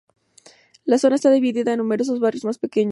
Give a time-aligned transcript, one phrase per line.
[0.83, 2.79] La zona está dividida en numerosos barrios más pequeños.